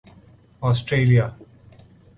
[0.61, 1.29] Australia